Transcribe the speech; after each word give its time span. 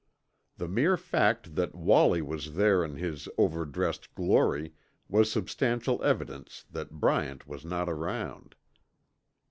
The 0.57 0.67
mere 0.67 0.97
fact 0.97 1.53
that 1.53 1.75
Wallie 1.75 2.23
was 2.23 2.55
there 2.55 2.83
in 2.83 2.95
his 2.95 3.29
overdressed 3.37 4.15
glory 4.15 4.73
was 5.07 5.31
substantial 5.31 6.03
evidence 6.03 6.65
that 6.71 6.89
Bryant 6.93 7.45
was 7.45 7.63
not 7.63 7.87
around. 7.87 8.55